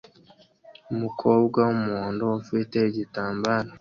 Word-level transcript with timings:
Umukobwa 0.93 1.59
wumuhondo 1.67 2.25
ufite 2.41 2.77
igitambaro 2.89 3.69